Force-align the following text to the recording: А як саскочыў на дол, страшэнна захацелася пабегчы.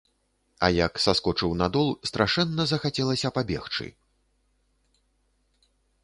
А 0.67 0.67
як 0.75 0.93
саскочыў 1.03 1.51
на 1.59 1.67
дол, 1.75 1.87
страшэнна 2.09 2.65
захацелася 2.71 3.31
пабегчы. 3.35 3.85